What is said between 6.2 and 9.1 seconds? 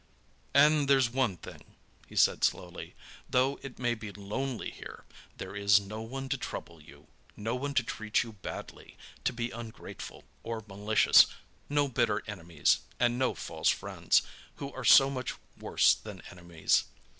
to trouble you; no one to treat you badly,